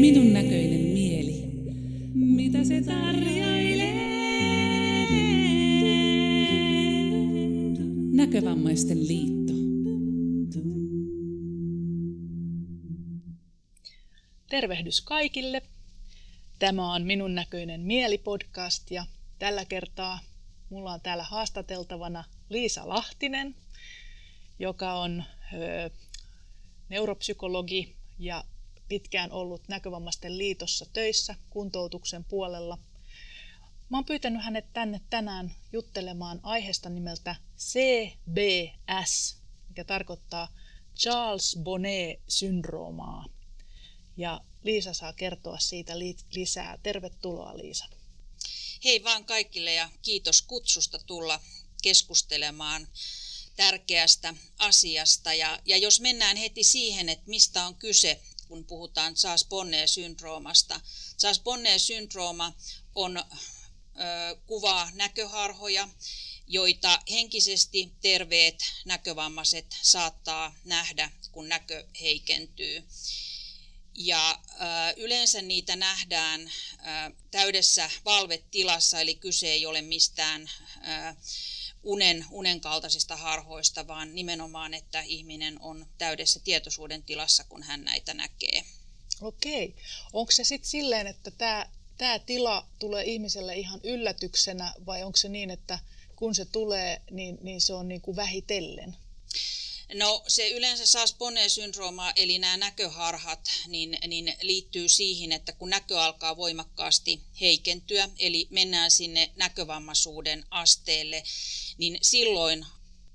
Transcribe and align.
Minun 0.00 0.32
näköinen 0.32 0.80
mieli. 0.80 1.42
Mitä 2.14 2.64
se 2.64 2.82
tarjoilee? 2.82 3.94
Näkövammaisten 8.12 9.08
liitto. 9.08 9.52
Tervehdys 14.50 15.00
kaikille. 15.00 15.62
Tämä 16.58 16.94
on 16.94 17.02
Minun 17.02 17.34
näköinen 17.34 17.80
mieli-podcast 17.80 18.90
ja 18.90 19.06
tällä 19.38 19.64
kertaa 19.64 20.20
mulla 20.70 20.92
on 20.92 21.00
täällä 21.00 21.24
haastateltavana 21.24 22.24
Liisa 22.48 22.88
Lahtinen, 22.88 23.54
joka 24.58 24.92
on 24.92 25.24
ö, 25.52 25.90
neuropsykologi 26.88 27.96
ja 28.18 28.44
pitkään 28.88 29.32
ollut 29.32 29.68
Näkövammaisten 29.68 30.38
liitossa 30.38 30.86
töissä 30.92 31.34
kuntoutuksen 31.50 32.24
puolella. 32.24 32.78
Mä 33.88 33.96
oon 33.96 34.04
pyytänyt 34.04 34.44
hänet 34.44 34.72
tänne 34.72 35.00
tänään 35.10 35.54
juttelemaan 35.72 36.40
aiheesta 36.42 36.88
nimeltä 36.88 37.36
CBS, 37.58 39.36
mikä 39.68 39.84
tarkoittaa 39.84 40.48
Charles 40.96 41.58
Bonnet-syndroomaa. 41.62 43.24
Ja 44.16 44.40
Liisa 44.62 44.94
saa 44.94 45.12
kertoa 45.12 45.58
siitä 45.58 45.98
lisää. 46.32 46.78
Tervetuloa 46.82 47.58
Liisa. 47.58 47.88
Hei 48.84 49.04
vaan 49.04 49.24
kaikille 49.24 49.74
ja 49.74 49.90
kiitos 50.02 50.42
kutsusta 50.42 50.98
tulla 51.06 51.40
keskustelemaan 51.82 52.88
tärkeästä 53.56 54.34
asiasta. 54.58 55.34
Ja, 55.34 55.58
ja 55.64 55.76
jos 55.76 56.00
mennään 56.00 56.36
heti 56.36 56.64
siihen, 56.64 57.08
että 57.08 57.30
mistä 57.30 57.66
on 57.66 57.74
kyse, 57.74 58.20
kun 58.48 58.64
puhutaan 58.64 59.14
Charles 59.14 59.44
Bonnet-syndroomasta. 59.44 60.80
Charles 61.18 61.40
Bonnet-syndrooma 61.40 62.52
on 62.94 63.16
ö, 63.16 63.22
kuvaa 64.46 64.90
näköharhoja, 64.94 65.88
joita 66.46 67.02
henkisesti 67.10 67.92
terveet 68.00 68.64
näkövammaiset 68.84 69.78
saattaa 69.82 70.54
nähdä, 70.64 71.10
kun 71.32 71.48
näkö 71.48 71.86
heikentyy. 72.00 72.88
Ja 73.94 74.38
yleensä 74.96 75.42
niitä 75.42 75.76
nähdään 75.76 76.52
täydessä 77.30 77.90
valvetilassa, 78.04 79.00
eli 79.00 79.14
kyse 79.14 79.48
ei 79.48 79.66
ole 79.66 79.82
mistään 79.82 80.50
unen, 81.82 82.26
unen 82.30 82.60
kaltaisista 82.60 83.16
harhoista, 83.16 83.86
vaan 83.86 84.14
nimenomaan, 84.14 84.74
että 84.74 85.00
ihminen 85.00 85.60
on 85.62 85.86
täydessä 85.98 86.40
tietoisuuden 86.40 87.02
tilassa, 87.02 87.44
kun 87.44 87.62
hän 87.62 87.84
näitä 87.84 88.14
näkee. 88.14 88.64
Okei. 89.20 89.74
Onko 90.12 90.32
se 90.32 90.44
sitten 90.44 90.70
silleen, 90.70 91.06
että 91.06 91.30
tämä 91.30 91.66
tämä 91.98 92.18
tila 92.18 92.66
tulee 92.78 93.04
ihmiselle 93.04 93.56
ihan 93.56 93.80
yllätyksenä 93.84 94.74
vai 94.86 95.02
onko 95.02 95.16
se 95.16 95.28
niin, 95.28 95.50
että 95.50 95.78
kun 96.16 96.34
se 96.34 96.44
tulee, 96.44 97.02
niin, 97.10 97.38
niin 97.42 97.60
se 97.60 97.74
on 97.74 97.88
niin 97.88 98.00
kuin 98.00 98.16
vähitellen? 98.16 98.96
No 99.94 100.24
se 100.28 100.50
yleensä 100.50 100.86
saas 100.86 101.16
syndrooma 101.48 102.12
eli 102.16 102.38
nämä 102.38 102.56
näköharhat, 102.56 103.50
niin, 103.66 103.98
niin 104.06 104.36
liittyy 104.42 104.88
siihen, 104.88 105.32
että 105.32 105.52
kun 105.52 105.70
näkö 105.70 106.00
alkaa 106.00 106.36
voimakkaasti 106.36 107.22
heikentyä, 107.40 108.08
eli 108.18 108.48
mennään 108.50 108.90
sinne 108.90 109.30
näkövammaisuuden 109.36 110.44
asteelle, 110.50 111.22
niin 111.78 111.98
silloin 112.02 112.66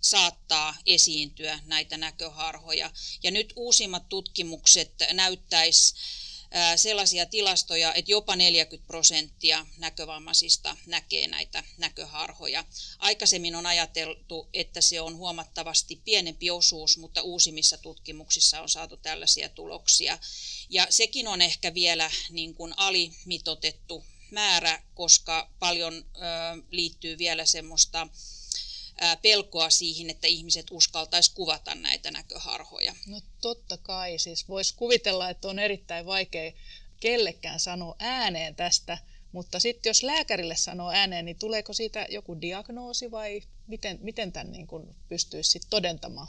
saattaa 0.01 0.75
esiintyä 0.85 1.59
näitä 1.65 1.97
näköharhoja. 1.97 2.91
Ja 3.23 3.31
nyt 3.31 3.53
uusimmat 3.55 4.09
tutkimukset 4.09 4.93
näyttäisi 5.13 5.95
sellaisia 6.75 7.25
tilastoja, 7.25 7.93
että 7.93 8.11
jopa 8.11 8.35
40 8.35 8.87
prosenttia 8.87 9.65
näkövammaisista 9.77 10.77
näkee 10.85 11.27
näitä 11.27 11.63
näköharhoja. 11.77 12.65
Aikaisemmin 12.99 13.55
on 13.55 13.65
ajateltu, 13.65 14.49
että 14.53 14.81
se 14.81 15.01
on 15.01 15.17
huomattavasti 15.17 16.01
pienempi 16.05 16.51
osuus, 16.51 16.97
mutta 16.97 17.21
uusimmissa 17.21 17.77
tutkimuksissa 17.77 18.61
on 18.61 18.69
saatu 18.69 18.97
tällaisia 18.97 19.49
tuloksia. 19.49 20.19
Ja 20.69 20.87
sekin 20.89 21.27
on 21.27 21.41
ehkä 21.41 21.73
vielä 21.73 22.11
niin 22.29 22.53
kuin 22.55 22.73
alimitotettu 22.77 24.05
määrä, 24.31 24.83
koska 24.95 25.49
paljon 25.59 26.05
liittyy 26.71 27.17
vielä 27.17 27.45
semmoista 27.45 28.07
pelkoa 29.21 29.69
siihen, 29.69 30.09
että 30.09 30.27
ihmiset 30.27 30.65
uskaltaisi 30.71 31.33
kuvata 31.33 31.75
näitä 31.75 32.11
näköharhoja. 32.11 32.95
No 33.07 33.21
totta 33.41 33.77
kai, 33.77 34.17
siis 34.17 34.49
voisi 34.49 34.75
kuvitella, 34.75 35.29
että 35.29 35.47
on 35.47 35.59
erittäin 35.59 36.05
vaikea 36.05 36.51
kellekään 36.99 37.59
sanoa 37.59 37.95
ääneen 37.99 38.55
tästä, 38.55 38.97
mutta 39.31 39.59
sitten 39.59 39.89
jos 39.89 40.03
lääkärille 40.03 40.55
sanoo 40.55 40.91
ääneen, 40.91 41.25
niin 41.25 41.39
tuleeko 41.39 41.73
siitä 41.73 42.05
joku 42.09 42.41
diagnoosi 42.41 43.11
vai 43.11 43.41
miten, 43.67 43.99
miten 44.01 44.31
tämän 44.31 44.51
niin 44.51 44.67
pystyisi 45.09 45.51
sitten 45.51 45.69
todentamaan? 45.69 46.27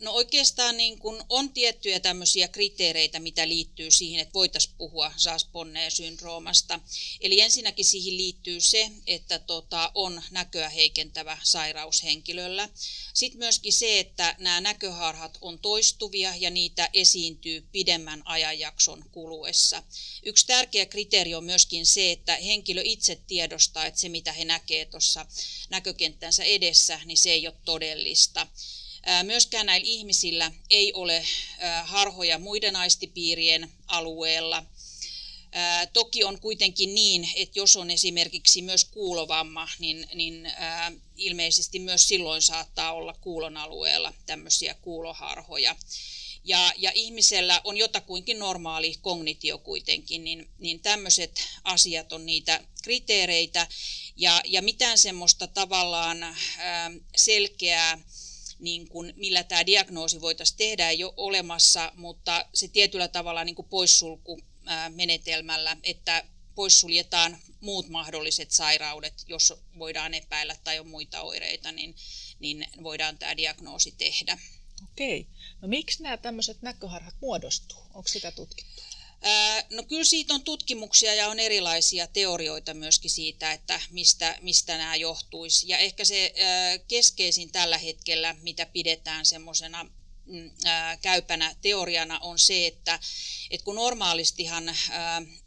No 0.00 0.12
oikeastaan 0.12 0.76
niin 0.76 0.98
kun 0.98 1.24
on 1.28 1.50
tiettyjä 1.52 2.00
tämmöisiä 2.00 2.48
kriteereitä, 2.48 3.20
mitä 3.20 3.48
liittyy 3.48 3.90
siihen, 3.90 4.20
että 4.20 4.34
voitaisiin 4.34 4.74
puhua 4.78 5.12
Saas-Ponneen-syndroomasta. 5.16 6.80
Eli 7.20 7.40
ensinnäkin 7.40 7.84
siihen 7.84 8.16
liittyy 8.16 8.60
se, 8.60 8.90
että 9.06 9.38
tota, 9.38 9.92
on 9.94 10.22
näköä 10.30 10.68
heikentävä 10.68 11.38
sairaus 11.42 12.02
henkilöllä. 12.02 12.68
Sitten 13.14 13.38
myöskin 13.38 13.72
se, 13.72 14.00
että 14.00 14.36
nämä 14.38 14.60
näköharhat 14.60 15.38
on 15.40 15.58
toistuvia 15.58 16.34
ja 16.36 16.50
niitä 16.50 16.90
esiintyy 16.92 17.68
pidemmän 17.72 18.22
ajanjakson 18.24 19.04
kuluessa. 19.12 19.82
Yksi 20.22 20.46
tärkeä 20.46 20.86
kriteeri 20.86 21.34
on 21.34 21.44
myöskin 21.44 21.86
se, 21.86 22.12
että 22.12 22.36
henkilö 22.36 22.82
itse 22.84 23.20
tiedostaa, 23.26 23.86
että 23.86 24.00
se 24.00 24.08
mitä 24.08 24.32
he 24.32 24.44
näkee 24.44 24.84
tuossa 24.84 25.26
näkökenttänsä 25.70 26.44
edessä, 26.44 27.00
niin 27.04 27.18
se 27.18 27.30
ei 27.30 27.46
ole 27.46 27.56
todellista. 27.64 28.46
Myöskään 29.22 29.66
näillä 29.66 29.86
ihmisillä 29.86 30.52
ei 30.70 30.92
ole 30.92 31.26
harhoja 31.84 32.38
muiden 32.38 32.76
aistipiirien 32.76 33.72
alueella. 33.86 34.62
Toki 35.92 36.24
on 36.24 36.40
kuitenkin 36.40 36.94
niin, 36.94 37.28
että 37.34 37.58
jos 37.58 37.76
on 37.76 37.90
esimerkiksi 37.90 38.62
myös 38.62 38.84
kuulovamma, 38.84 39.68
niin, 39.78 40.08
niin 40.14 40.52
ilmeisesti 41.16 41.78
myös 41.78 42.08
silloin 42.08 42.42
saattaa 42.42 42.92
olla 42.92 43.14
kuulon 43.20 43.56
alueella 43.56 44.12
tämmöisiä 44.26 44.74
kuuloharhoja. 44.74 45.76
Ja, 46.44 46.72
ja 46.76 46.92
ihmisellä 46.94 47.60
on 47.64 47.76
jotakuinkin 47.76 48.38
normaali 48.38 48.94
kognitio 49.00 49.58
kuitenkin, 49.58 50.24
niin, 50.24 50.50
niin 50.58 50.80
tämmöiset 50.80 51.42
asiat 51.64 52.12
on 52.12 52.26
niitä 52.26 52.64
kriteereitä. 52.82 53.66
Ja, 54.16 54.42
ja 54.44 54.62
mitään 54.62 54.98
semmoista 54.98 55.46
tavallaan 55.46 56.22
ää, 56.22 56.90
selkeää 57.16 57.98
niin 58.60 58.88
kuin, 58.88 59.12
millä 59.16 59.44
tämä 59.44 59.66
diagnoosi 59.66 60.20
voitaisiin 60.20 60.58
tehdä, 60.58 60.90
ei 60.90 61.04
ole 61.04 61.14
olemassa, 61.16 61.92
mutta 61.96 62.46
se 62.54 62.68
tietyllä 62.68 63.08
tavalla 63.08 63.44
niin 63.44 63.54
kuin 63.54 63.68
poissulkumenetelmällä, 63.68 65.76
että 65.82 66.24
poissuljetaan 66.54 67.38
muut 67.60 67.88
mahdolliset 67.88 68.50
sairaudet, 68.50 69.24
jos 69.28 69.52
voidaan 69.78 70.14
epäillä 70.14 70.56
tai 70.64 70.78
on 70.78 70.88
muita 70.88 71.22
oireita, 71.22 71.72
niin, 71.72 71.96
niin 72.38 72.66
voidaan 72.82 73.18
tämä 73.18 73.36
diagnoosi 73.36 73.94
tehdä. 73.98 74.38
Okei. 74.92 75.26
No 75.60 75.68
miksi 75.68 76.02
nämä 76.02 76.16
tämmöiset 76.16 76.62
näköharhat 76.62 77.14
muodostuu? 77.20 77.78
Onko 77.94 78.08
sitä 78.08 78.30
tutkittu? 78.30 78.82
No 79.70 79.82
kyllä 79.82 80.04
siitä 80.04 80.34
on 80.34 80.42
tutkimuksia 80.42 81.14
ja 81.14 81.28
on 81.28 81.38
erilaisia 81.38 82.06
teorioita 82.06 82.74
myöskin 82.74 83.10
siitä, 83.10 83.52
että 83.52 83.80
mistä, 83.90 84.38
mistä 84.42 84.78
nämä 84.78 84.96
johtuisi. 84.96 85.68
Ja 85.68 85.78
ehkä 85.78 86.04
se 86.04 86.34
keskeisin 86.88 87.52
tällä 87.52 87.78
hetkellä, 87.78 88.36
mitä 88.42 88.66
pidetään 88.66 89.26
semmoisena 89.26 89.84
mm, 90.26 90.50
käypänä 91.02 91.54
teoriana 91.62 92.18
on 92.18 92.38
se, 92.38 92.66
että, 92.66 93.00
että 93.50 93.64
kun 93.64 93.74
normaalistihan 93.74 94.76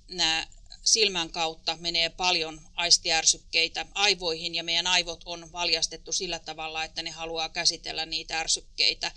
nämä 0.07 0.47
silmän 0.83 1.29
kautta 1.29 1.77
menee 1.79 2.09
paljon 2.09 2.61
aistiärsykkeitä 2.75 3.85
aivoihin 3.93 4.55
ja 4.55 4.63
meidän 4.63 4.87
aivot 4.87 5.21
on 5.25 5.51
valjastettu 5.51 6.11
sillä 6.11 6.39
tavalla, 6.39 6.83
että 6.83 7.03
ne 7.03 7.09
haluaa 7.09 7.49
käsitellä 7.49 8.05
niitä 8.05 8.39
ärsykkeitä, 8.39 9.11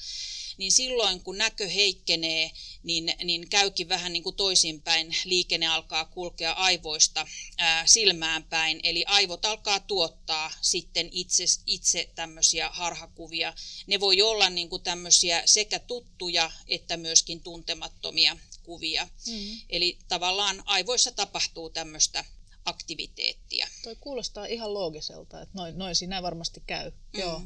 niin 0.59 0.73
silloin 0.73 1.21
kun 1.21 1.39
näkö 1.39 1.69
heikkenee, 1.69 2.51
niin, 2.83 3.15
niin 3.25 3.49
käykin 3.49 3.89
vähän 3.89 4.13
niin 4.13 4.23
kuin 4.23 4.37
toisinpäin. 4.37 5.17
Liikenne 5.25 5.67
alkaa 5.67 6.05
kulkea 6.05 6.53
aivoista 6.53 7.27
ää, 7.59 7.87
silmään 7.87 8.45
päin, 8.45 8.81
eli 8.83 9.05
aivot 9.07 9.45
alkaa 9.45 9.81
tuottaa 9.81 10.53
sitten 10.61 11.09
itse, 11.13 11.45
itse 11.67 12.11
tämmöisiä 12.15 12.69
harhakuvia. 12.69 13.55
Ne 13.87 14.01
voi 14.01 14.23
olla 14.23 14.51
niin 14.51 14.69
kuin 14.69 14.83
tämmöisiä 14.83 15.43
sekä 15.47 15.79
tuttuja 15.79 16.51
että 16.69 16.97
myöskin 16.97 17.41
tuntemattomia 17.41 18.37
kuvia. 18.63 19.05
Mm-hmm. 19.05 19.61
Eli 19.69 19.99
tavallaan 20.09 20.63
aivoissa 20.67 21.13
tapahtuu 21.13 21.71
tämmöistä 21.71 22.25
aktiviteettia. 22.65 23.69
Toi 23.83 23.97
kuulostaa 24.01 24.47
ihan 24.47 24.75
loogiselta, 24.75 25.43
että 25.43 25.59
noin, 25.59 25.79
noin 25.79 25.95
siinä 25.95 26.23
varmasti 26.23 26.63
käy. 26.67 26.91
Mm-hmm. 26.91 27.21
Joo. 27.21 27.43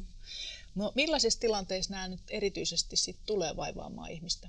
No, 0.75 0.93
millaisissa 0.95 1.41
tilanteissa 1.41 1.93
nämä 1.93 2.09
nyt 2.09 2.21
erityisesti 2.29 2.97
sit 2.97 3.17
tulee 3.27 3.57
vaivaamaan 3.57 4.11
ihmistä? 4.11 4.49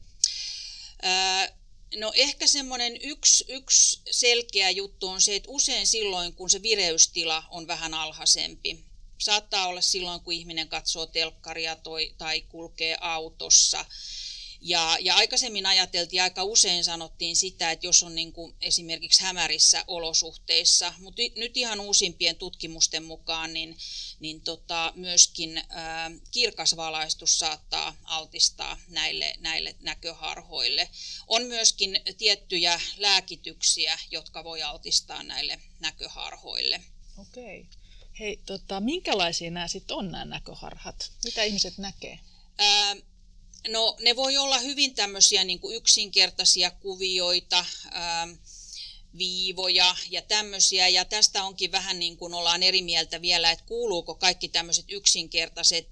No 1.96 2.12
ehkä 2.16 2.48
semmoinen 2.48 2.98
yksi, 3.02 3.46
yksi 3.48 4.02
selkeä 4.12 4.70
juttu 4.70 5.08
on 5.08 5.22
se, 5.22 5.36
että 5.36 5.50
usein 5.50 5.88
silloin, 5.88 6.34
kun 6.34 6.50
se 6.50 6.62
vireystila 6.62 7.44
on 7.50 7.68
vähän 7.68 7.94
alhaisempi, 7.94 8.86
saattaa 9.18 9.68
olla 9.68 9.82
silloin, 9.82 10.22
kun 10.22 10.34
ihminen 10.34 10.68
katsoo 10.68 11.06
telkkaria 11.06 11.76
toi, 11.76 12.16
tai 12.18 12.42
kulkee 12.42 12.98
autossa, 13.02 13.86
ja, 14.62 14.98
ja 15.02 15.16
aikaisemmin 15.16 15.66
ajateltiin, 15.66 16.22
aika 16.22 16.44
usein 16.44 16.84
sanottiin 16.84 17.36
sitä, 17.36 17.72
että 17.72 17.88
jos 17.88 18.04
on 18.04 18.16
niin 18.16 18.34
kuin 18.34 18.56
esimerkiksi 18.62 19.24
hämärissä 19.24 19.84
olosuhteissa, 19.88 20.94
mutta 21.00 21.22
nyt 21.36 21.58
ihan 21.58 21.80
uusimpien 21.80 22.36
tutkimusten 22.36 23.04
mukaan 23.04 23.54
niin, 23.54 23.78
niin 24.20 24.42
tota, 24.42 24.94
myöskin 24.96 25.62
ää, 25.70 26.12
kirkas 26.32 26.76
valaistus 26.76 27.40
saattaa 27.40 27.98
altistaa 28.04 28.78
näille, 28.88 29.34
näille 29.40 29.76
näköharhoille. 29.80 30.90
On 31.28 31.44
myöskin 31.44 32.00
tiettyjä 32.18 32.82
lääkityksiä, 32.98 34.00
jotka 34.12 34.44
voi 34.44 34.62
altistaa 34.62 35.24
näille 35.24 35.60
näköharhoille. 35.80 36.82
Okei. 37.18 37.66
Hei, 38.20 38.40
tota, 38.46 38.80
minkälaisia 38.80 39.52
nämä 39.52 39.68
sitten 39.68 39.98
on 39.98 40.12
nämä 40.12 40.26
näköharhat? 40.26 41.12
Mitä 41.24 41.44
ihmiset 41.44 41.78
näkee? 41.78 42.20
Ää, 42.58 42.96
No 43.68 43.96
ne 44.00 44.16
voi 44.16 44.38
olla 44.38 44.60
hyvin 44.60 44.96
tämmöisiä 44.96 45.44
niin 45.44 45.60
kuin 45.60 45.76
yksinkertaisia 45.76 46.72
kuvioita, 46.72 47.66
ää, 47.92 48.28
viivoja 49.18 49.96
ja 50.10 50.22
tämmöisiä. 50.22 50.88
Ja 50.88 51.06
tästä 51.06 51.44
onkin 51.44 51.72
vähän 51.72 52.00
niin 52.00 52.18
kuin 52.18 52.34
ollaan 52.34 52.64
eri 52.64 52.82
mieltä 52.82 53.22
vielä, 53.22 53.52
että 53.52 53.66
kuuluuko 53.66 54.16
kaikki 54.16 54.50
tämmöiset 54.50 54.86
yksinkertaiset 54.90 55.88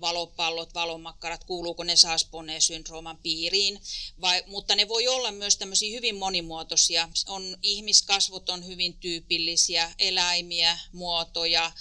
valopallot, 0.00 0.74
valomakkarat, 0.74 1.44
kuuluuko 1.44 1.84
ne 1.84 1.96
Saasponeen-syndrooman 1.96 3.18
piiriin. 3.22 3.80
Vai, 4.20 4.42
mutta 4.46 4.74
ne 4.76 4.88
voi 4.88 5.08
olla 5.08 5.32
myös 5.32 5.56
tämmöisiä 5.56 5.96
hyvin 5.96 6.16
monimuotoisia. 6.16 7.08
On, 7.26 7.56
ihmiskasvot 7.62 8.48
on 8.48 8.66
hyvin 8.66 8.94
tyypillisiä, 8.94 9.92
eläimiä, 9.98 10.78
muotoja, 10.92 11.72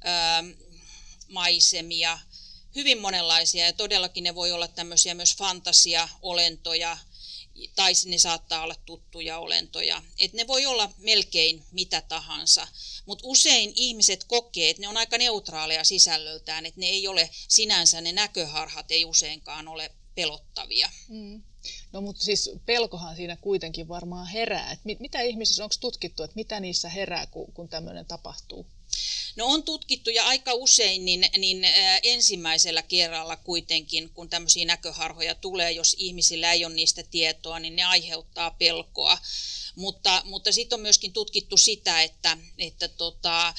ää, 0.00 0.44
maisemia– 1.28 2.18
hyvin 2.76 3.00
monenlaisia 3.00 3.66
ja 3.66 3.72
todellakin 3.72 4.24
ne 4.24 4.34
voi 4.34 4.52
olla 4.52 4.68
tämmöisiä 4.68 5.14
myös 5.14 5.36
fantasia-olentoja 5.36 6.98
tai 7.76 7.92
ne 8.06 8.18
saattaa 8.18 8.62
olla 8.62 8.74
tuttuja 8.86 9.38
olentoja. 9.38 10.02
Et 10.18 10.32
ne 10.32 10.46
voi 10.46 10.66
olla 10.66 10.92
melkein 10.98 11.64
mitä 11.72 12.02
tahansa, 12.02 12.68
mutta 13.06 13.26
usein 13.26 13.72
ihmiset 13.76 14.24
kokee, 14.24 14.70
että 14.70 14.80
ne 14.80 14.88
on 14.88 14.96
aika 14.96 15.18
neutraaleja 15.18 15.84
sisällöltään, 15.84 16.66
että 16.66 16.80
ne 16.80 16.86
ei 16.86 17.08
ole 17.08 17.30
sinänsä, 17.48 18.00
ne 18.00 18.12
näköharhat 18.12 18.90
ei 18.90 19.04
useinkaan 19.04 19.68
ole 19.68 19.90
pelottavia. 20.14 20.90
Mm. 21.08 21.42
No 21.92 22.00
mutta 22.00 22.24
siis 22.24 22.50
pelkohan 22.66 23.16
siinä 23.16 23.36
kuitenkin 23.36 23.88
varmaan 23.88 24.26
herää. 24.26 24.72
Et 24.72 24.84
mit, 24.84 25.00
mitä 25.00 25.20
ihmisissä, 25.20 25.64
onko 25.64 25.74
tutkittu, 25.80 26.22
että 26.22 26.36
mitä 26.36 26.60
niissä 26.60 26.88
herää, 26.88 27.26
kun, 27.26 27.52
kun 27.52 27.68
tämmöinen 27.68 28.06
tapahtuu? 28.06 28.66
No 29.36 29.46
on 29.46 29.62
tutkittu 29.62 30.10
ja 30.10 30.24
aika 30.24 30.54
usein 30.54 31.04
niin, 31.04 31.28
niin 31.38 31.66
ensimmäisellä 32.02 32.82
kerralla 32.82 33.36
kuitenkin, 33.36 34.10
kun 34.10 34.28
tämmöisiä 34.28 34.64
näköharhoja 34.64 35.34
tulee, 35.34 35.72
jos 35.72 35.96
ihmisillä 35.98 36.52
ei 36.52 36.64
ole 36.64 36.74
niistä 36.74 37.02
tietoa, 37.02 37.58
niin 37.58 37.76
ne 37.76 37.84
aiheuttaa 37.84 38.50
pelkoa. 38.50 39.18
Mutta, 39.76 40.22
mutta 40.24 40.52
sitten 40.52 40.76
on 40.76 40.82
myöskin 40.82 41.12
tutkittu 41.12 41.56
sitä, 41.56 42.02
että, 42.02 42.38
että 42.58 42.88
tota, 42.88 43.54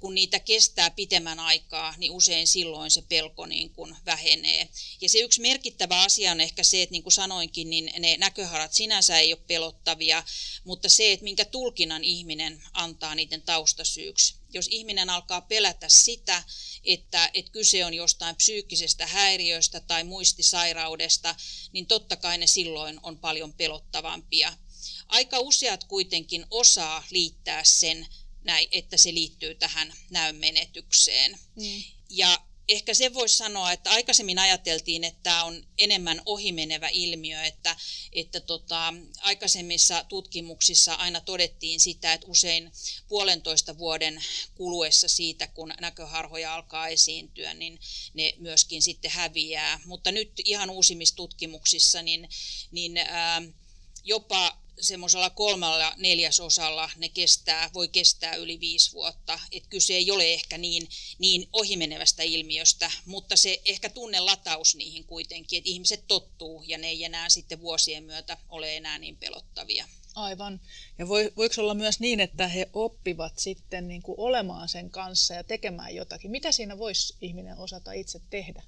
kun 0.00 0.14
niitä 0.14 0.40
kestää 0.40 0.90
pitemmän 0.90 1.40
aikaa, 1.40 1.94
niin 1.98 2.12
usein 2.12 2.46
silloin 2.46 2.90
se 2.90 3.02
pelko 3.02 3.46
niin 3.46 3.70
kuin 3.70 3.96
vähenee. 4.06 4.68
Ja 5.00 5.08
se 5.08 5.18
yksi 5.18 5.40
merkittävä 5.40 6.02
asia 6.02 6.32
on 6.32 6.40
ehkä 6.40 6.62
se, 6.62 6.82
että 6.82 6.92
niin 6.92 7.02
kuin 7.02 7.12
sanoinkin, 7.12 7.70
niin 7.70 7.90
ne 7.98 8.16
näköharat 8.16 8.72
sinänsä 8.72 9.18
ei 9.18 9.32
ole 9.32 9.42
pelottavia, 9.46 10.24
mutta 10.64 10.88
se, 10.88 11.12
että 11.12 11.24
minkä 11.24 11.44
tulkinnan 11.44 12.04
ihminen 12.04 12.62
antaa 12.72 13.14
niiden 13.14 13.42
taustasyyksi. 13.42 14.34
Jos 14.52 14.68
ihminen 14.70 15.10
alkaa 15.10 15.40
pelätä 15.40 15.88
sitä, 15.88 16.42
että, 16.84 17.30
että 17.34 17.52
kyse 17.52 17.84
on 17.84 17.94
jostain 17.94 18.36
psyykkisestä 18.36 19.06
häiriöstä 19.06 19.80
tai 19.80 20.04
muistisairaudesta, 20.04 21.34
niin 21.72 21.86
totta 21.86 22.16
kai 22.16 22.38
ne 22.38 22.46
silloin 22.46 23.00
on 23.02 23.18
paljon 23.18 23.52
pelottavampia. 23.52 24.52
Aika 25.06 25.38
useat 25.38 25.84
kuitenkin 25.84 26.46
osaa 26.50 27.04
liittää 27.10 27.64
sen 27.64 28.06
näin, 28.44 28.68
että 28.72 28.96
se 28.96 29.14
liittyy 29.14 29.54
tähän 29.54 29.94
näönmenetykseen. 30.10 31.38
Mm. 31.56 31.82
Ja 32.10 32.38
ehkä 32.68 32.94
se 32.94 33.14
voisi 33.14 33.36
sanoa, 33.36 33.72
että 33.72 33.90
aikaisemmin 33.90 34.38
ajateltiin, 34.38 35.04
että 35.04 35.20
tämä 35.22 35.44
on 35.44 35.66
enemmän 35.78 36.22
ohimenevä 36.26 36.88
ilmiö, 36.88 37.42
että, 37.42 37.76
että 38.12 38.40
tota, 38.40 38.94
aikaisemmissa 39.20 40.04
tutkimuksissa 40.04 40.94
aina 40.94 41.20
todettiin 41.20 41.80
sitä, 41.80 42.12
että 42.12 42.26
usein 42.26 42.72
puolentoista 43.08 43.78
vuoden 43.78 44.24
kuluessa 44.54 45.08
siitä, 45.08 45.46
kun 45.46 45.74
näköharhoja 45.80 46.54
alkaa 46.54 46.88
esiintyä, 46.88 47.54
niin 47.54 47.80
ne 48.14 48.34
myöskin 48.38 48.82
sitten 48.82 49.10
häviää. 49.10 49.80
Mutta 49.84 50.12
nyt 50.12 50.32
ihan 50.44 50.70
uusimmissa 50.70 51.16
tutkimuksissa 51.16 52.02
niin, 52.02 52.28
niin 52.70 52.96
ää, 52.96 53.42
jopa 54.04 54.63
semmoisella 54.80 55.30
kolmalla 55.30 55.94
neljäsosalla 55.96 56.90
ne 56.96 57.08
kestää, 57.08 57.70
voi 57.74 57.88
kestää 57.88 58.34
yli 58.34 58.60
viisi 58.60 58.92
vuotta. 58.92 59.40
Et 59.52 59.66
kyse 59.66 59.94
ei 59.94 60.10
ole 60.10 60.32
ehkä 60.32 60.58
niin, 60.58 60.88
niin 61.18 61.48
ohimenevästä 61.52 62.22
ilmiöstä, 62.22 62.90
mutta 63.06 63.36
se 63.36 63.62
ehkä 63.64 63.88
tunnelataus 63.88 64.74
niihin 64.74 65.04
kuitenkin, 65.04 65.58
että 65.58 65.70
ihmiset 65.70 66.06
tottuu 66.06 66.62
ja 66.66 66.78
ne 66.78 66.88
ei 66.88 67.04
enää 67.04 67.28
sitten 67.28 67.60
vuosien 67.60 68.04
myötä 68.04 68.36
ole 68.48 68.76
enää 68.76 68.98
niin 68.98 69.16
pelottavia. 69.16 69.88
Aivan. 70.14 70.60
Ja 70.98 71.08
voi, 71.08 71.32
voiko 71.36 71.54
olla 71.58 71.74
myös 71.74 72.00
niin, 72.00 72.20
että 72.20 72.48
he 72.48 72.70
oppivat 72.72 73.38
sitten 73.38 73.88
niin 73.88 74.02
kuin 74.02 74.20
olemaan 74.20 74.68
sen 74.68 74.90
kanssa 74.90 75.34
ja 75.34 75.44
tekemään 75.44 75.94
jotakin? 75.94 76.30
Mitä 76.30 76.52
siinä 76.52 76.78
voisi 76.78 77.14
ihminen 77.20 77.58
osata 77.58 77.92
itse 77.92 78.20
tehdä? 78.30 78.62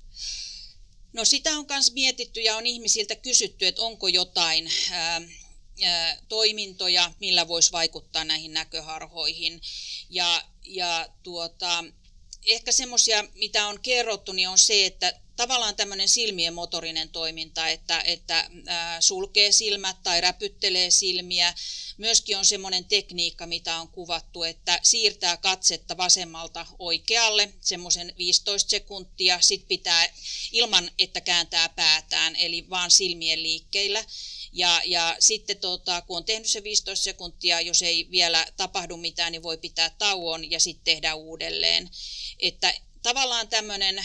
No 1.12 1.24
sitä 1.24 1.50
on 1.58 1.66
myös 1.68 1.92
mietitty 1.92 2.40
ja 2.40 2.56
on 2.56 2.66
ihmisiltä 2.66 3.14
kysytty, 3.14 3.66
että 3.66 3.82
onko 3.82 4.08
jotain... 4.08 4.70
Ää, 4.90 5.22
toimintoja, 6.28 7.12
millä 7.20 7.48
voisi 7.48 7.72
vaikuttaa 7.72 8.24
näihin 8.24 8.52
näköharhoihin. 8.52 9.60
Ja, 10.10 10.44
ja 10.64 11.08
tuota, 11.22 11.84
ehkä 12.46 12.72
semmoisia, 12.72 13.24
mitä 13.34 13.66
on 13.66 13.80
kerrottu, 13.80 14.32
niin 14.32 14.48
on 14.48 14.58
se, 14.58 14.86
että 14.86 15.20
tavallaan 15.36 15.76
tämmöinen 15.76 16.08
silmien 16.08 16.54
motorinen 16.54 17.08
toiminta, 17.08 17.68
että, 17.68 18.00
että 18.00 18.50
sulkee 19.00 19.52
silmät 19.52 20.02
tai 20.02 20.20
räpyttelee 20.20 20.90
silmiä. 20.90 21.54
Myöskin 21.96 22.38
on 22.38 22.44
semmoinen 22.44 22.84
tekniikka, 22.84 23.46
mitä 23.46 23.80
on 23.80 23.88
kuvattu, 23.88 24.42
että 24.42 24.80
siirtää 24.82 25.36
katsetta 25.36 25.96
vasemmalta 25.96 26.66
oikealle 26.78 27.52
semmoisen 27.60 28.12
15 28.18 28.70
sekuntia, 28.70 29.40
sit 29.40 29.68
pitää 29.68 30.08
ilman, 30.52 30.90
että 30.98 31.20
kääntää 31.20 31.68
päätään, 31.68 32.36
eli 32.36 32.70
vaan 32.70 32.90
silmien 32.90 33.42
liikkeillä. 33.42 34.04
Ja, 34.56 34.82
ja 34.84 35.16
sitten 35.18 35.56
tota, 35.58 36.02
kun 36.02 36.16
on 36.16 36.24
tehnyt 36.24 36.48
se 36.48 36.62
15 36.62 37.04
sekuntia, 37.04 37.60
jos 37.60 37.82
ei 37.82 38.08
vielä 38.10 38.46
tapahdu 38.56 38.96
mitään, 38.96 39.32
niin 39.32 39.42
voi 39.42 39.58
pitää 39.58 39.90
tauon 39.90 40.50
ja 40.50 40.60
sitten 40.60 40.84
tehdä 40.84 41.14
uudelleen. 41.14 41.90
Että 42.38 42.74
tavallaan 43.02 43.48
tämmöinen, 43.48 44.04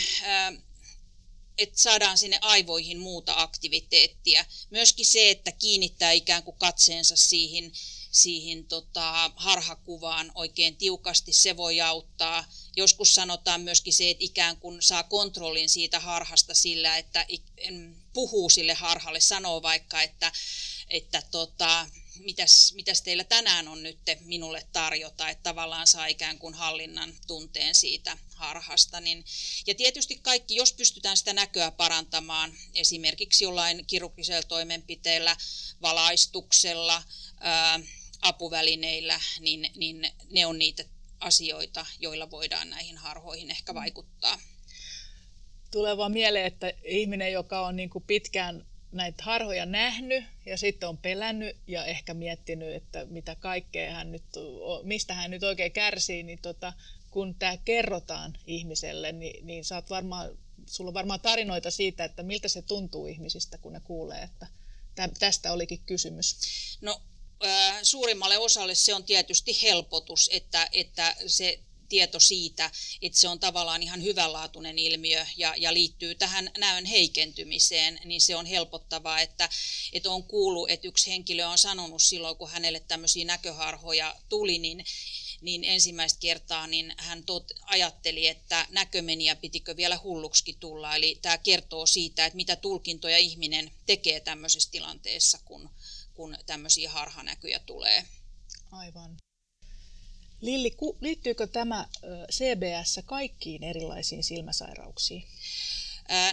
että 1.58 1.82
saadaan 1.82 2.18
sinne 2.18 2.38
aivoihin 2.42 3.00
muuta 3.00 3.34
aktiviteettia. 3.38 4.46
Myöskin 4.70 5.06
se, 5.06 5.30
että 5.30 5.52
kiinnittää 5.52 6.12
ikään 6.12 6.44
kuin 6.44 6.58
katseensa 6.58 7.16
siihen, 7.16 7.72
siihen 8.12 8.66
tota, 8.66 9.32
harhakuvaan 9.36 10.32
oikein 10.36 10.78
tiukasti, 10.78 11.34
se 11.34 11.58
voi 11.58 11.82
auttaa. 11.82 12.46
Joskus 12.76 13.16
sanotaan 13.16 13.62
myöskin 13.62 13.94
se, 13.94 14.10
että 14.10 14.24
ikään 14.24 14.58
kuin 14.58 14.82
saa 14.82 15.04
kontrollin 15.04 15.70
siitä 15.70 16.00
harhasta 16.00 16.54
sillä, 16.54 16.98
että 16.98 17.26
puhuu 18.14 18.50
sille 18.50 18.74
harhalle, 18.74 19.20
sanoo 19.20 19.62
vaikka, 19.62 20.02
että, 20.02 20.32
että 20.88 21.24
tota, 21.32 21.88
mitäs, 22.20 22.74
mitäs 22.74 23.02
teillä 23.02 23.24
tänään 23.24 23.68
on 23.68 23.84
nyt 23.84 24.00
minulle 24.20 24.68
tarjota, 24.74 25.30
että 25.30 25.44
tavallaan 25.44 25.88
saa 25.88 26.06
ikään 26.06 26.38
kuin 26.38 26.54
hallinnan 26.54 27.14
tunteen 27.28 27.76
siitä 27.76 28.18
harhasta. 28.36 29.00
Niin, 29.00 29.26
ja 29.68 29.76
tietysti 29.76 30.16
kaikki, 30.16 30.56
jos 30.56 30.74
pystytään 30.74 31.18
sitä 31.18 31.34
näköä 31.34 31.72
parantamaan, 31.72 32.54
esimerkiksi 32.76 33.44
jollain 33.44 33.86
kirurgisella 33.86 34.44
toimenpiteellä, 34.44 35.38
valaistuksella, 35.82 37.04
ää, 37.40 37.80
apuvälineillä, 38.22 39.20
niin, 39.40 39.68
niin 39.76 40.08
ne 40.30 40.46
on 40.46 40.60
niitä 40.60 40.84
asioita, 41.20 41.86
joilla 42.00 42.32
voidaan 42.32 42.70
näihin 42.70 42.98
harhoihin 42.98 43.52
ehkä 43.52 43.74
vaikuttaa 43.74 44.40
tulee 45.72 45.98
vaan 45.98 46.12
mieleen, 46.12 46.46
että 46.46 46.74
ihminen, 46.84 47.32
joka 47.32 47.68
on 47.68 47.76
niin 47.76 47.90
kuin 47.90 48.04
pitkään 48.08 48.66
näitä 48.92 49.24
harhoja 49.24 49.66
nähnyt 49.66 50.24
ja 50.46 50.58
sitten 50.58 50.90
on 50.90 50.98
pelännyt 50.98 51.58
ja 51.68 51.86
ehkä 51.86 52.14
miettinyt, 52.14 52.76
että 52.76 53.06
mitä 53.06 53.36
kaikkea 53.36 53.92
hän 53.92 54.12
nyt, 54.12 54.24
mistä 54.84 55.14
hän 55.14 55.32
nyt 55.32 55.44
oikein 55.44 55.72
kärsii, 55.72 56.24
niin 56.24 56.40
tota, 56.42 56.74
kun 57.12 57.36
tämä 57.36 57.58
kerrotaan 57.58 58.38
ihmiselle, 58.48 59.12
niin, 59.12 59.48
niin 59.48 59.66
saat 59.66 59.90
varmaan, 59.90 60.38
sulla 60.66 60.90
on 60.90 60.94
varmaan 60.94 61.20
tarinoita 61.20 61.72
siitä, 61.72 62.04
että 62.04 62.24
miltä 62.24 62.48
se 62.48 62.62
tuntuu 62.62 63.08
ihmisistä, 63.08 63.58
kun 63.58 63.74
ne 63.74 63.80
kuulee, 63.80 64.22
että 64.22 64.48
tästä 65.20 65.52
olikin 65.52 65.80
kysymys. 65.86 66.38
No 66.82 67.02
suurimmalle 67.84 68.38
osalle 68.38 68.76
se 68.76 68.94
on 68.94 69.04
tietysti 69.04 69.62
helpotus, 69.62 70.30
että, 70.34 70.70
että 70.72 71.16
se 71.28 71.60
tieto 71.90 72.20
siitä, 72.20 72.72
että 73.02 73.20
se 73.20 73.28
on 73.28 73.40
tavallaan 73.40 73.84
ihan 73.84 74.04
hyvänlaatuinen 74.04 74.80
ilmiö 74.80 75.26
ja, 75.38 75.54
ja 75.58 75.74
liittyy 75.74 76.16
tähän 76.16 76.52
näön 76.58 76.86
heikentymiseen, 76.86 78.00
niin 78.06 78.22
se 78.22 78.36
on 78.36 78.46
helpottavaa, 78.46 79.22
että, 79.22 79.50
että 79.94 80.12
on 80.12 80.24
kuullut, 80.24 80.70
että 80.70 80.88
yksi 80.88 81.12
henkilö 81.12 81.48
on 81.48 81.58
sanonut 81.58 82.02
silloin, 82.02 82.38
kun 82.38 82.50
hänelle 82.50 82.80
tämmöisiä 82.80 83.26
näköharhoja 83.26 84.16
tuli, 84.30 84.60
niin 84.60 84.86
niin 85.42 85.64
ensimmäistä 85.64 86.20
kertaa 86.20 86.68
niin 86.68 86.94
hän 86.98 87.24
tot, 87.24 87.52
ajatteli, 87.62 88.28
että 88.28 88.68
näkömeniä 88.70 89.36
pitikö 89.36 89.76
vielä 89.78 90.00
hulluksi 90.04 90.58
tulla. 90.60 90.96
Eli 90.96 91.20
tämä 91.22 91.38
kertoo 91.38 91.86
siitä, 91.86 92.26
että 92.26 92.36
mitä 92.36 92.56
tulkintoja 92.56 93.18
ihminen 93.18 93.72
tekee 93.86 94.20
tämmöisessä 94.20 94.72
tilanteessa, 94.72 95.40
kun, 95.46 95.70
kun 96.22 96.38
tämmöisiä 96.46 96.92
harhanäkyjä 96.92 97.60
tulee. 97.60 98.06
Aivan. 98.72 99.18
Lilli, 100.42 100.78
liittyykö 101.02 101.48
tämä 101.48 101.88
CBS 102.32 103.00
kaikkiin 103.06 103.64
erilaisiin 103.64 104.24
silmäsairauksiin? 104.24 105.28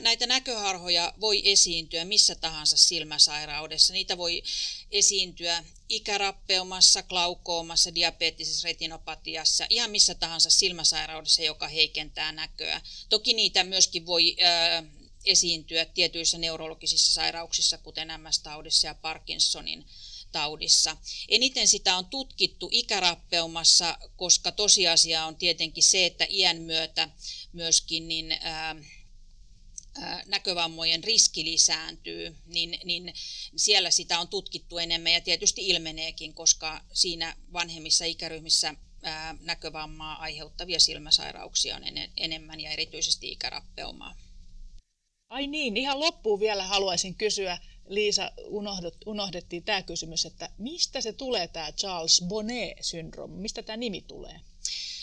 Näitä 0.01 0.27
näköharhoja 0.27 1.15
voi 1.21 1.53
esiintyä 1.53 2.05
missä 2.05 2.35
tahansa 2.35 2.77
silmäsairaudessa. 2.77 3.93
Niitä 3.93 4.19
voi 4.19 4.43
esiintyä 4.91 5.65
ikärappeumassa, 5.89 7.03
glaukoomassa, 7.03 7.95
diabeettisessa 7.95 8.69
retinopatiassa, 8.69 9.67
ihan 9.71 9.91
missä 9.91 10.15
tahansa 10.15 10.51
silmäsairaudessa, 10.51 11.43
joka 11.43 11.69
heikentää 11.69 12.33
näköä. 12.33 12.81
Toki 13.09 13.35
niitä 13.35 13.65
myöskin 13.65 14.07
voi 14.07 14.37
esiintyä 15.29 15.85
tietyissä 15.85 16.39
neurologisissa 16.39 17.13
sairauksissa, 17.13 17.79
kuten 17.79 18.09
MS-taudissa 18.09 18.87
ja 18.87 18.95
Parkinsonin 18.95 19.87
taudissa. 20.33 20.97
Eniten 21.29 21.69
sitä 21.69 21.97
on 21.97 22.07
tutkittu 22.07 22.69
ikärappeumassa, 22.73 23.99
koska 24.17 24.53
tosiasia 24.53 25.25
on 25.25 25.37
tietenkin 25.37 25.83
se, 25.83 26.07
että 26.07 26.27
iän 26.31 26.57
myötä 26.63 27.09
myöskin 27.53 28.09
niin, 28.09 28.33
ää, 28.41 28.77
näkövammojen 30.27 31.05
riski 31.05 31.45
lisääntyy, 31.45 32.37
niin, 32.47 32.81
niin 32.85 33.15
siellä 33.57 33.91
sitä 33.91 34.21
on 34.21 34.29
tutkittu 34.29 34.79
enemmän 34.79 35.13
ja 35.13 35.21
tietysti 35.21 35.69
ilmeneekin, 35.69 36.35
koska 36.35 36.85
siinä 36.93 37.37
vanhemmissa 37.53 38.05
ikäryhmissä 38.05 38.75
ää, 39.03 39.37
näkövammaa 39.41 40.21
aiheuttavia 40.21 40.81
silmäsairauksia 40.81 41.77
on 41.77 41.85
en, 41.85 42.11
enemmän 42.17 42.61
ja 42.61 42.71
erityisesti 42.71 43.29
ikärappeumaa. 43.31 44.28
Ai 45.29 45.47
niin, 45.47 45.77
ihan 45.77 46.01
loppuun 46.01 46.41
vielä 46.41 46.65
haluaisin 46.65 47.15
kysyä, 47.15 47.59
Liisa, 47.89 48.33
unohdettiin 49.07 49.63
tämä 49.63 49.83
kysymys, 49.83 50.27
että 50.27 50.51
mistä 50.59 51.01
se 51.01 51.13
tulee 51.13 51.49
tämä 51.49 51.73
Charles 51.73 52.23
Bonnet-syndrooma, 52.29 53.37
mistä 53.37 53.63
tämä 53.63 53.77
nimi 53.77 54.01
tulee? 54.01 54.41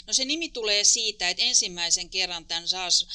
No 0.08 0.14
se 0.14 0.26
nimi 0.26 0.50
tulee 0.50 0.84
siitä, 0.84 1.30
että 1.30 1.44
ensimmäisen 1.44 2.10
kerran 2.10 2.46
tämän 2.46 2.66
Charles 2.66 3.08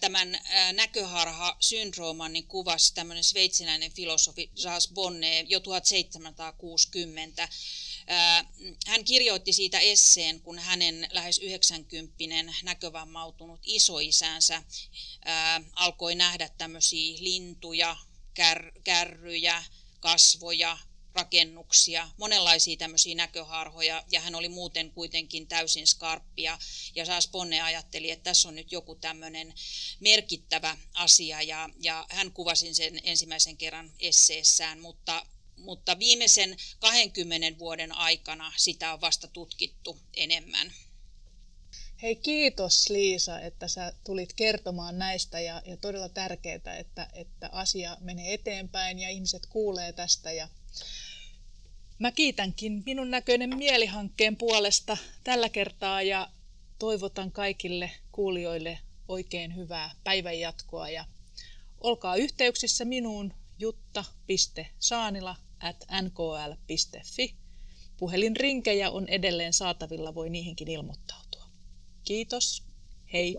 tämän 0.00 0.38
näköharha-syndrooman 0.72 2.32
niin 2.32 2.46
kuvasi 2.46 2.94
tämmöinen 2.94 3.24
sveitsiläinen 3.24 3.92
filosofi 3.92 4.50
Charles 4.56 4.88
Bonnet 4.88 5.50
jo 5.50 5.60
1760. 5.60 7.48
Hän 8.86 9.04
kirjoitti 9.04 9.52
siitä 9.52 9.78
esseen, 9.78 10.40
kun 10.40 10.58
hänen 10.58 11.08
lähes 11.10 11.38
90 11.38 12.14
näkövammautunut 12.62 13.60
isoisänsä 13.64 14.62
alkoi 15.74 16.14
nähdä 16.14 16.48
tämmöisiä 16.58 17.16
lintuja, 17.20 17.96
kär, 18.34 18.72
kärryjä, 18.84 19.64
kasvoja, 20.00 20.78
rakennuksia, 21.14 22.08
monenlaisia 22.16 22.76
tämmöisiä 22.76 23.14
näköharhoja, 23.14 24.04
ja 24.10 24.20
hän 24.20 24.34
oli 24.34 24.48
muuten 24.48 24.90
kuitenkin 24.90 25.46
täysin 25.46 25.86
skarppia, 25.86 26.58
ja 26.94 27.06
Saas 27.06 27.28
Ponne 27.28 27.60
ajatteli, 27.60 28.10
että 28.10 28.22
tässä 28.22 28.48
on 28.48 28.54
nyt 28.54 28.72
joku 28.72 28.94
tämmöinen 28.94 29.54
merkittävä 30.00 30.76
asia, 30.94 31.42
ja, 31.42 31.68
ja 31.80 32.06
hän 32.10 32.32
kuvasi 32.32 32.74
sen 32.74 33.00
ensimmäisen 33.02 33.56
kerran 33.56 33.92
esseessään, 33.98 34.80
mutta 34.80 35.26
mutta 35.60 35.98
viimeisen 35.98 36.56
20 36.78 37.58
vuoden 37.58 37.92
aikana 37.92 38.52
sitä 38.56 38.92
on 38.92 39.00
vasta 39.00 39.28
tutkittu 39.28 39.98
enemmän. 40.14 40.72
Hei 42.02 42.16
kiitos 42.16 42.90
Liisa, 42.90 43.40
että 43.40 43.68
sä 43.68 43.92
tulit 44.04 44.32
kertomaan 44.32 44.98
näistä 44.98 45.40
ja, 45.40 45.62
ja 45.64 45.76
todella 45.76 46.08
tärkeää, 46.08 46.76
että, 46.78 47.08
että 47.12 47.48
asia 47.52 47.96
menee 48.00 48.34
eteenpäin 48.34 48.98
ja 48.98 49.08
ihmiset 49.08 49.46
kuulee 49.46 49.92
tästä 49.92 50.32
ja 50.32 50.48
Mä 52.00 52.12
kiitänkin 52.12 52.82
minun 52.86 53.10
näköinen 53.10 53.58
mielihankkeen 53.58 54.36
puolesta 54.36 54.96
tällä 55.24 55.48
kertaa 55.48 56.02
ja 56.02 56.28
toivotan 56.78 57.32
kaikille 57.32 57.90
kuulijoille 58.12 58.78
oikein 59.08 59.56
hyvää 59.56 59.90
päivänjatkoa 60.04 60.88
ja 60.88 61.04
olkaa 61.80 62.16
yhteyksissä 62.16 62.84
minuun 62.84 63.34
jutta.saanila 63.58 65.36
at 65.60 65.76
nkl.fi. 66.02 67.34
Puhelinrinkejä 67.96 68.90
on 68.90 69.08
edelleen 69.08 69.52
saatavilla, 69.52 70.14
voi 70.14 70.30
niihinkin 70.30 70.70
ilmoittautua. 70.70 71.44
Kiitos, 72.04 72.62
hei! 73.12 73.36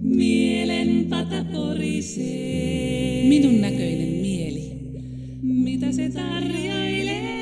Mielen 0.00 1.06
pata 1.10 1.44
porisee. 1.52 3.28
Minun 3.28 3.60
näköinen 3.60 4.08
mieli. 4.08 4.70
Mitä 5.42 5.92
se 5.92 6.10
tarjoilee? 6.10 7.36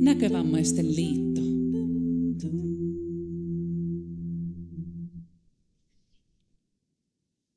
Näkövammaisten 0.00 0.96
liitto. 0.96 1.25